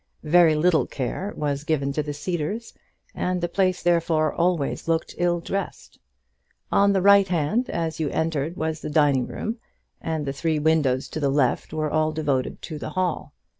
Very 0.23 0.55
little 0.55 0.87
care 0.87 1.31
was 1.37 1.63
given 1.63 1.93
to 1.93 2.01
the 2.01 2.11
Cedars, 2.11 2.73
and 3.13 3.39
the 3.39 3.47
place 3.47 3.83
therefore 3.83 4.33
always 4.33 4.87
looked 4.87 5.13
ill 5.19 5.39
dressed. 5.39 5.99
On 6.71 6.91
the 6.91 7.03
right 7.03 7.27
hand 7.27 7.69
as 7.69 7.99
you 7.99 8.09
entered 8.09 8.57
was 8.57 8.81
the 8.81 8.89
dining 8.89 9.27
room, 9.27 9.59
and 10.01 10.25
the 10.25 10.33
three 10.33 10.57
windows 10.57 11.07
to 11.09 11.19
the 11.19 11.29
left 11.29 11.71
were 11.71 11.91
all 11.91 12.11
devoted 12.11 12.63
to 12.63 12.79
the 12.79 12.89
hall. 12.89 13.33